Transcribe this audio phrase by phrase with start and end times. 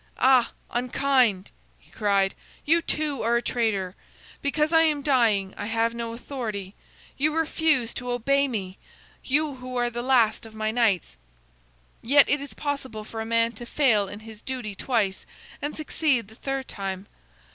[0.17, 2.33] "Ah, unkind!" he cried.
[2.65, 3.95] "You, too, are a traitor.
[4.41, 6.73] Because I am dying, I have no authority.
[7.17, 8.79] You refuse to obey me,
[9.23, 11.17] you who are the last of my knights!
[12.01, 15.27] Yet it is possible for a man to fail in his duty twice,
[15.61, 17.05] and succeed the third time.